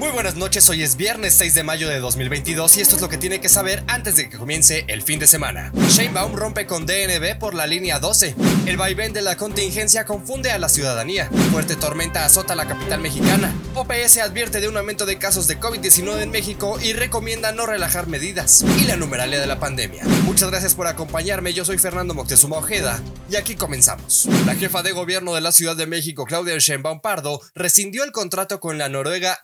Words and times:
We 0.00 0.09
Buenas 0.20 0.36
noches, 0.36 0.68
hoy 0.68 0.82
es 0.82 0.96
viernes 0.96 1.32
6 1.32 1.54
de 1.54 1.62
mayo 1.62 1.88
de 1.88 1.98
2022 1.98 2.76
y 2.76 2.82
esto 2.82 2.94
es 2.94 3.00
lo 3.00 3.08
que 3.08 3.16
tiene 3.16 3.40
que 3.40 3.48
saber 3.48 3.82
antes 3.86 4.16
de 4.16 4.28
que 4.28 4.36
comience 4.36 4.84
el 4.88 5.00
fin 5.00 5.18
de 5.18 5.26
semana. 5.26 5.72
Sheinbaum 5.88 6.34
rompe 6.34 6.66
con 6.66 6.84
DNB 6.84 7.38
por 7.38 7.54
la 7.54 7.66
línea 7.66 8.00
12. 8.00 8.34
El 8.66 8.76
vaivén 8.76 9.14
de 9.14 9.22
la 9.22 9.38
contingencia 9.38 10.04
confunde 10.04 10.50
a 10.50 10.58
la 10.58 10.68
ciudadanía. 10.68 11.30
Fuerte 11.50 11.74
tormenta 11.74 12.26
azota 12.26 12.54
la 12.54 12.68
capital 12.68 13.00
mexicana. 13.00 13.54
OPS 13.74 14.18
advierte 14.18 14.60
de 14.60 14.68
un 14.68 14.76
aumento 14.76 15.06
de 15.06 15.16
casos 15.16 15.46
de 15.46 15.58
COVID-19 15.58 16.20
en 16.20 16.30
México 16.30 16.78
y 16.82 16.92
recomienda 16.92 17.52
no 17.52 17.64
relajar 17.64 18.06
medidas. 18.06 18.62
Y 18.78 18.84
la 18.84 18.96
numeralia 18.96 19.40
de 19.40 19.46
la 19.46 19.58
pandemia. 19.58 20.04
Muchas 20.24 20.50
gracias 20.50 20.74
por 20.74 20.86
acompañarme, 20.86 21.54
yo 21.54 21.64
soy 21.64 21.78
Fernando 21.78 22.12
Moctezuma 22.12 22.58
Ojeda 22.58 23.00
y 23.30 23.36
aquí 23.36 23.54
comenzamos. 23.54 24.28
La 24.44 24.54
jefa 24.54 24.82
de 24.82 24.92
gobierno 24.92 25.34
de 25.34 25.40
la 25.40 25.52
Ciudad 25.52 25.76
de 25.76 25.86
México, 25.86 26.26
Claudia 26.26 26.58
Sheinbaum 26.58 27.00
Pardo, 27.00 27.40
rescindió 27.54 28.04
el 28.04 28.12
contrato 28.12 28.60
con 28.60 28.76
la 28.76 28.90
noruega 28.90 29.38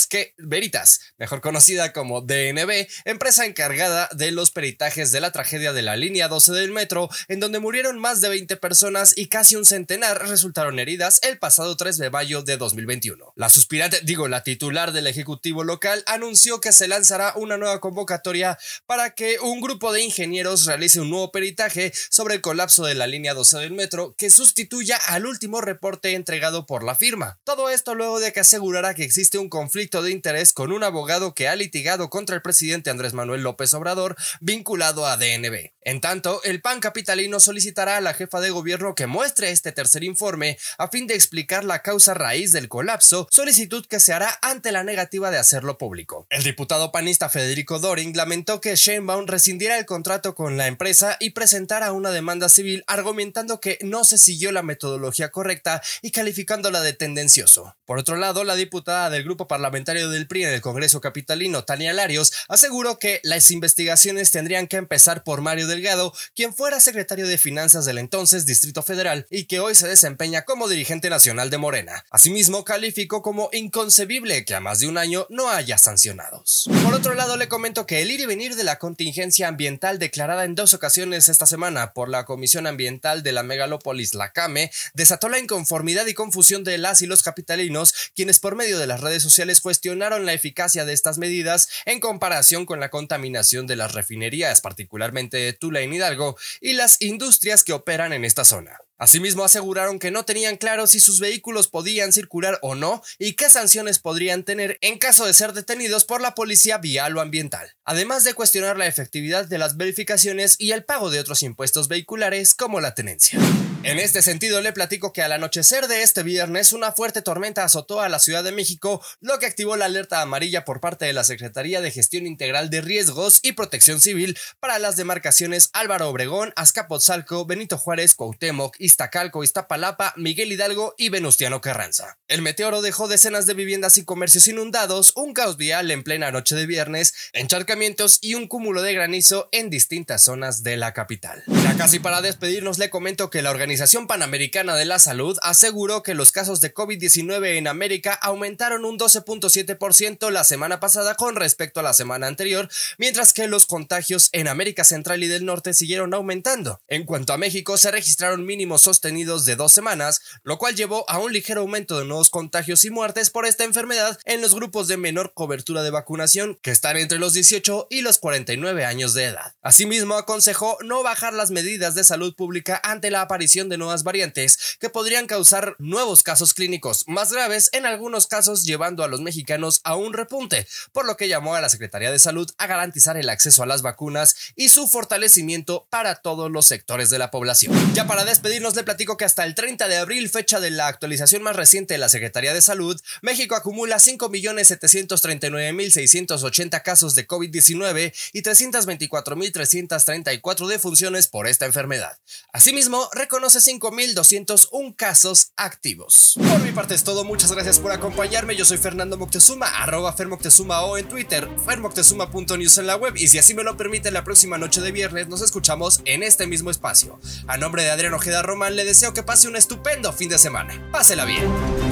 Norske 0.00 0.32
Veritas, 0.38 1.00
mejor 1.18 1.42
conocida 1.42 1.92
como 1.92 2.22
DNB, 2.22 2.88
empresa 3.04 3.44
encargada 3.44 4.08
de 4.12 4.30
los 4.30 4.50
peritajes 4.50 5.12
de 5.12 5.20
la 5.20 5.30
tragedia 5.30 5.74
de 5.74 5.82
la 5.82 5.94
línea 5.94 6.28
12 6.28 6.52
del 6.52 6.70
metro, 6.70 7.10
en 7.28 7.38
donde 7.38 7.58
murieron 7.58 7.98
más 7.98 8.22
de 8.22 8.30
20 8.30 8.56
personas 8.56 9.12
y 9.14 9.26
casi 9.26 9.56
un 9.56 9.66
centenar 9.66 10.26
resultaron 10.26 10.78
heridas 10.78 11.20
el 11.22 11.38
pasado 11.38 11.76
3 11.76 11.98
de 11.98 12.08
mayo 12.08 12.42
de 12.42 12.56
2021. 12.56 13.34
La 13.36 13.50
suspirante, 13.50 14.00
digo, 14.02 14.26
la 14.26 14.42
titular 14.42 14.92
del 14.92 15.06
Ejecutivo 15.06 15.64
local, 15.64 16.02
anunció 16.06 16.62
que 16.62 16.72
se 16.72 16.88
lanzará 16.88 17.34
una 17.36 17.58
nueva 17.58 17.80
convocatoria 17.80 18.58
para 18.86 19.10
que 19.10 19.38
un 19.40 19.60
grupo 19.60 19.92
de 19.92 20.02
ingenieros 20.02 20.64
realice 20.64 21.00
un 21.02 21.10
nuevo 21.10 21.30
peritaje 21.30 21.92
sobre 22.08 22.36
el 22.36 22.40
colapso 22.40 22.86
de 22.86 22.94
la 22.94 23.06
línea 23.06 23.34
12 23.34 23.58
del 23.58 23.72
metro 23.72 24.14
que 24.16 24.30
sustituya 24.30 24.96
al 25.08 25.26
último 25.26 25.60
reporte 25.60 26.14
entregado 26.14 26.64
por 26.64 26.84
la 26.84 26.94
firma. 26.94 27.38
Todo 27.44 27.68
esto 27.68 27.94
luego 27.94 28.18
de 28.18 28.32
que 28.32 28.40
asegurara 28.40 28.94
que 28.94 29.04
existe 29.04 29.36
un 29.36 29.50
conflicto 29.50 29.89
de 29.98 30.12
interés 30.12 30.52
con 30.52 30.70
un 30.70 30.84
abogado 30.84 31.34
que 31.34 31.48
ha 31.48 31.56
litigado 31.56 32.10
contra 32.10 32.36
el 32.36 32.42
presidente 32.42 32.90
Andrés 32.90 33.12
Manuel 33.12 33.42
López 33.42 33.74
Obrador 33.74 34.16
vinculado 34.40 35.04
a 35.06 35.16
DNB. 35.16 35.72
En 35.82 36.00
tanto, 36.00 36.40
el 36.44 36.60
PAN 36.60 36.78
capitalino 36.78 37.40
solicitará 37.40 37.96
a 37.96 38.00
la 38.00 38.14
jefa 38.14 38.40
de 38.40 38.50
gobierno 38.50 38.94
que 38.94 39.08
muestre 39.08 39.50
este 39.50 39.72
tercer 39.72 40.04
informe 40.04 40.58
a 40.78 40.88
fin 40.88 41.08
de 41.08 41.14
explicar 41.14 41.64
la 41.64 41.82
causa 41.82 42.14
raíz 42.14 42.52
del 42.52 42.68
colapso, 42.68 43.26
solicitud 43.30 43.84
que 43.86 43.98
se 43.98 44.12
hará 44.12 44.38
ante 44.42 44.70
la 44.70 44.84
negativa 44.84 45.30
de 45.30 45.38
hacerlo 45.38 45.76
público. 45.76 46.26
El 46.30 46.44
diputado 46.44 46.92
panista 46.92 47.28
Federico 47.28 47.80
Doring 47.80 48.16
lamentó 48.16 48.60
que 48.60 48.76
Sheinbaum 48.76 49.26
rescindiera 49.26 49.78
el 49.78 49.86
contrato 49.86 50.36
con 50.36 50.56
la 50.56 50.68
empresa 50.68 51.16
y 51.18 51.30
presentara 51.30 51.92
una 51.92 52.10
demanda 52.10 52.48
civil 52.48 52.84
argumentando 52.86 53.60
que 53.60 53.78
no 53.80 54.04
se 54.04 54.18
siguió 54.18 54.52
la 54.52 54.62
metodología 54.62 55.30
correcta 55.30 55.82
y 56.02 56.12
calificándola 56.12 56.80
de 56.82 56.92
tendencioso. 56.92 57.74
Por 57.84 57.98
otro 57.98 58.16
lado, 58.16 58.44
la 58.44 58.54
diputada 58.54 59.10
del 59.10 59.24
grupo 59.24 59.48
parlamentario 59.48 59.79
del 59.84 60.26
PRI 60.26 60.44
en 60.44 60.52
el 60.52 60.60
Congreso 60.60 61.00
Capitalino, 61.00 61.64
Tania 61.64 61.92
Larios, 61.92 62.32
aseguró 62.48 62.98
que 62.98 63.20
las 63.22 63.50
investigaciones 63.50 64.30
tendrían 64.30 64.66
que 64.66 64.76
empezar 64.76 65.24
por 65.24 65.40
Mario 65.40 65.66
Delgado, 65.66 66.12
quien 66.34 66.54
fuera 66.54 66.80
secretario 66.80 67.26
de 67.26 67.38
Finanzas 67.38 67.84
del 67.86 67.98
entonces 67.98 68.46
Distrito 68.46 68.82
Federal 68.82 69.26
y 69.30 69.44
que 69.44 69.60
hoy 69.60 69.74
se 69.74 69.88
desempeña 69.88 70.42
como 70.42 70.68
dirigente 70.68 71.10
nacional 71.10 71.50
de 71.50 71.58
Morena. 71.58 72.04
Asimismo, 72.10 72.64
calificó 72.64 73.22
como 73.22 73.48
inconcebible 73.52 74.44
que 74.44 74.54
a 74.54 74.60
más 74.60 74.80
de 74.80 74.88
un 74.88 74.98
año 74.98 75.26
no 75.30 75.48
haya 75.48 75.78
sancionados. 75.78 76.68
Por 76.84 76.94
otro 76.94 77.14
lado, 77.14 77.36
le 77.36 77.48
comento 77.48 77.86
que 77.86 78.02
el 78.02 78.10
ir 78.10 78.20
y 78.20 78.26
venir 78.26 78.56
de 78.56 78.64
la 78.64 78.78
contingencia 78.78 79.48
ambiental 79.48 79.98
declarada 79.98 80.44
en 80.44 80.54
dos 80.54 80.74
ocasiones 80.74 81.28
esta 81.28 81.46
semana 81.46 81.92
por 81.92 82.08
la 82.08 82.24
Comisión 82.24 82.66
Ambiental 82.66 83.22
de 83.22 83.32
la 83.32 83.42
megalópolis 83.42 84.14
La 84.14 84.32
Came 84.32 84.70
desató 84.94 85.28
la 85.28 85.38
inconformidad 85.38 86.06
y 86.06 86.14
confusión 86.14 86.64
de 86.64 86.78
las 86.78 87.02
y 87.02 87.06
los 87.06 87.22
capitalinos, 87.22 87.94
quienes 88.14 88.40
por 88.40 88.56
medio 88.56 88.78
de 88.78 88.86
las 88.86 89.00
redes 89.00 89.22
sociales 89.22 89.59
cuestionaron 89.60 90.26
la 90.26 90.32
eficacia 90.32 90.84
de 90.84 90.92
estas 90.92 91.18
medidas 91.18 91.68
en 91.84 92.00
comparación 92.00 92.66
con 92.66 92.80
la 92.80 92.90
contaminación 92.90 93.66
de 93.66 93.76
las 93.76 93.92
refinerías, 93.92 94.60
particularmente 94.60 95.36
de 95.36 95.52
Tula 95.52 95.80
en 95.80 95.92
Hidalgo, 95.92 96.36
y 96.60 96.72
las 96.72 97.00
industrias 97.00 97.64
que 97.64 97.72
operan 97.72 98.12
en 98.12 98.24
esta 98.24 98.44
zona. 98.44 98.78
Asimismo, 99.00 99.44
aseguraron 99.44 99.98
que 99.98 100.10
no 100.10 100.26
tenían 100.26 100.58
claro 100.58 100.86
si 100.86 101.00
sus 101.00 101.20
vehículos 101.20 101.68
podían 101.68 102.12
circular 102.12 102.58
o 102.60 102.74
no 102.74 103.02
y 103.18 103.32
qué 103.32 103.48
sanciones 103.48 103.98
podrían 103.98 104.44
tener 104.44 104.76
en 104.82 104.98
caso 104.98 105.24
de 105.24 105.32
ser 105.32 105.54
detenidos 105.54 106.04
por 106.04 106.20
la 106.20 106.34
policía 106.34 106.76
vial 106.76 107.16
o 107.16 107.22
ambiental, 107.22 107.74
además 107.84 108.24
de 108.24 108.34
cuestionar 108.34 108.76
la 108.76 108.86
efectividad 108.86 109.46
de 109.46 109.56
las 109.56 109.78
verificaciones 109.78 110.56
y 110.58 110.72
el 110.72 110.84
pago 110.84 111.10
de 111.10 111.18
otros 111.18 111.42
impuestos 111.42 111.88
vehiculares 111.88 112.54
como 112.54 112.80
la 112.80 112.94
tenencia. 112.94 113.40
En 113.82 113.98
este 113.98 114.20
sentido, 114.20 114.60
le 114.60 114.74
platico 114.74 115.10
que 115.14 115.22
al 115.22 115.32
anochecer 115.32 115.88
de 115.88 116.02
este 116.02 116.22
viernes 116.22 116.72
una 116.72 116.92
fuerte 116.92 117.22
tormenta 117.22 117.64
azotó 117.64 118.02
a 118.02 118.10
la 118.10 118.18
Ciudad 118.18 118.44
de 118.44 118.52
México, 118.52 119.02
lo 119.20 119.38
que 119.38 119.46
activó 119.46 119.74
la 119.74 119.86
alerta 119.86 120.20
amarilla 120.20 120.66
por 120.66 120.80
parte 120.80 121.06
de 121.06 121.14
la 121.14 121.24
Secretaría 121.24 121.80
de 121.80 121.90
Gestión 121.90 122.26
Integral 122.26 122.68
de 122.68 122.82
Riesgos 122.82 123.40
y 123.42 123.52
Protección 123.52 124.02
Civil 124.02 124.36
para 124.60 124.78
las 124.78 124.96
demarcaciones 124.96 125.70
Álvaro 125.72 126.10
Obregón, 126.10 126.52
Azcapotzalco, 126.56 127.46
Benito 127.46 127.78
Juárez, 127.78 128.14
Cuauhtémoc, 128.14 128.76
Iztacalco, 128.78 129.44
Iztapalapa, 129.44 130.12
Miguel 130.14 130.52
Hidalgo 130.52 130.94
y 130.98 131.08
Venustiano 131.08 131.62
Carranza. 131.62 132.18
El 132.28 132.42
meteoro 132.42 132.82
dejó 132.82 133.08
decenas 133.08 133.46
de 133.46 133.54
viviendas 133.54 133.96
y 133.96 134.04
comercios 134.04 134.46
inundados, 134.46 135.12
un 135.16 135.32
caos 135.32 135.56
vial 135.56 135.90
en 135.90 136.02
plena 136.02 136.30
noche 136.30 136.54
de 136.54 136.66
viernes, 136.66 137.14
encharcamientos 137.32 138.18
y 138.20 138.34
un 138.34 138.46
cúmulo 138.46 138.82
de 138.82 138.92
granizo 138.92 139.48
en 139.52 139.70
distintas 139.70 140.22
zonas 140.22 140.62
de 140.62 140.76
la 140.76 140.92
capital. 140.92 141.42
Ya 141.46 141.74
casi 141.78 141.98
para 141.98 142.20
despedirnos 142.20 142.76
le 142.76 142.90
comento 142.90 143.30
que 143.30 143.40
la 143.40 143.50
Organización 143.50 143.69
Panamericana 144.08 144.74
de 144.74 144.84
la 144.84 144.98
Salud 144.98 145.38
aseguró 145.42 146.02
que 146.02 146.14
los 146.14 146.32
casos 146.32 146.60
de 146.60 146.74
COVID-19 146.74 147.56
en 147.56 147.68
América 147.68 148.14
aumentaron 148.14 148.84
un 148.84 148.98
12.7% 148.98 150.30
la 150.30 150.42
semana 150.42 150.80
pasada 150.80 151.14
con 151.14 151.36
respecto 151.36 151.78
a 151.78 151.82
la 151.84 151.92
semana 151.92 152.26
anterior, 152.26 152.68
mientras 152.98 153.32
que 153.32 153.46
los 153.46 153.66
contagios 153.66 154.28
en 154.32 154.48
América 154.48 154.82
Central 154.82 155.22
y 155.22 155.28
del 155.28 155.44
Norte 155.44 155.72
siguieron 155.72 156.14
aumentando. 156.14 156.80
En 156.88 157.04
cuanto 157.04 157.32
a 157.32 157.38
México, 157.38 157.76
se 157.76 157.92
registraron 157.92 158.44
mínimos 158.44 158.82
sostenidos 158.82 159.44
de 159.44 159.54
dos 159.54 159.72
semanas, 159.72 160.20
lo 160.42 160.58
cual 160.58 160.74
llevó 160.74 161.08
a 161.08 161.18
un 161.18 161.32
ligero 161.32 161.60
aumento 161.60 161.98
de 161.98 162.06
nuevos 162.06 162.30
contagios 162.30 162.84
y 162.84 162.90
muertes 162.90 163.30
por 163.30 163.46
esta 163.46 163.62
enfermedad 163.62 164.18
en 164.24 164.40
los 164.40 164.54
grupos 164.54 164.88
de 164.88 164.96
menor 164.96 165.32
cobertura 165.32 165.82
de 165.82 165.90
vacunación, 165.90 166.58
que 166.60 166.72
están 166.72 166.96
entre 166.96 167.18
los 167.18 167.34
18 167.34 167.86
y 167.88 168.00
los 168.00 168.18
49 168.18 168.84
años 168.84 169.14
de 169.14 169.26
edad. 169.26 169.54
Asimismo, 169.62 170.16
aconsejó 170.16 170.76
no 170.82 171.04
bajar 171.04 171.34
las 171.34 171.52
medidas 171.52 171.94
de 171.94 172.02
salud 172.02 172.34
pública 172.34 172.80
ante 172.82 173.10
la 173.10 173.20
aparición 173.22 173.59
de 173.68 173.78
nuevas 173.78 174.02
variantes 174.02 174.76
que 174.78 174.90
podrían 174.90 175.26
causar 175.26 175.76
nuevos 175.78 176.22
casos 176.22 176.54
clínicos 176.54 177.04
más 177.06 177.32
graves, 177.32 177.70
en 177.72 177.86
algunos 177.86 178.26
casos 178.26 178.64
llevando 178.64 179.04
a 179.04 179.08
los 179.08 179.20
mexicanos 179.20 179.80
a 179.84 179.96
un 179.96 180.12
repunte, 180.12 180.66
por 180.92 181.06
lo 181.06 181.16
que 181.16 181.28
llamó 181.28 181.54
a 181.54 181.60
la 181.60 181.68
Secretaría 181.68 182.10
de 182.10 182.18
Salud 182.18 182.50
a 182.58 182.66
garantizar 182.66 183.16
el 183.16 183.28
acceso 183.28 183.62
a 183.62 183.66
las 183.66 183.82
vacunas 183.82 184.34
y 184.56 184.70
su 184.70 184.88
fortalecimiento 184.88 185.86
para 185.90 186.16
todos 186.16 186.50
los 186.50 186.66
sectores 186.66 187.10
de 187.10 187.18
la 187.18 187.30
población. 187.30 187.76
Ya 187.94 188.06
para 188.06 188.24
despedirnos 188.24 188.74
le 188.74 188.82
platico 188.84 189.16
que 189.16 189.24
hasta 189.24 189.44
el 189.44 189.54
30 189.54 189.88
de 189.88 189.98
abril, 189.98 190.28
fecha 190.30 190.60
de 190.60 190.70
la 190.70 190.86
actualización 190.86 191.42
más 191.42 191.56
reciente 191.56 191.94
de 191.94 191.98
la 191.98 192.08
Secretaría 192.08 192.54
de 192.54 192.62
Salud, 192.62 193.00
México 193.22 193.56
acumula 193.56 193.96
5.739.680 193.96 196.82
casos 196.82 197.14
de 197.14 197.26
COVID-19 197.26 198.14
y 198.32 198.42
324.334 198.42 200.66
defunciones 200.66 201.28
por 201.28 201.46
esta 201.46 201.66
enfermedad. 201.66 202.18
Asimismo, 202.52 203.08
reconoce 203.12 203.49
5.201 203.58 204.96
casos 204.96 205.52
activos. 205.56 206.38
Por 206.48 206.60
mi 206.60 206.72
parte 206.72 206.94
es 206.94 207.04
todo, 207.04 207.24
muchas 207.24 207.52
gracias 207.52 207.78
por 207.78 207.92
acompañarme. 207.92 208.56
Yo 208.56 208.64
soy 208.64 208.78
Fernando 208.78 209.18
Moctezuma, 209.18 209.66
arroba 209.66 210.12
Fermoctezuma 210.12 210.82
o 210.82 210.96
en 210.96 211.08
Twitter, 211.08 211.48
fermoctezuma.news 211.64 212.78
en 212.78 212.86
la 212.86 212.96
web. 212.96 213.14
Y 213.16 213.28
si 213.28 213.38
así 213.38 213.54
me 213.54 213.64
lo 213.64 213.76
permite, 213.76 214.10
la 214.10 214.24
próxima 214.24 214.58
noche 214.58 214.80
de 214.80 214.92
viernes 214.92 215.28
nos 215.28 215.42
escuchamos 215.42 216.00
en 216.04 216.22
este 216.22 216.46
mismo 216.46 216.70
espacio. 216.70 217.18
A 217.46 217.56
nombre 217.56 217.82
de 217.82 217.90
Adrián 217.90 218.14
Ojeda 218.14 218.42
Román, 218.42 218.76
le 218.76 218.84
deseo 218.84 219.12
que 219.12 219.22
pase 219.22 219.48
un 219.48 219.56
estupendo 219.56 220.12
fin 220.12 220.28
de 220.28 220.38
semana. 220.38 220.88
Pásela 220.92 221.24
bien. 221.24 221.89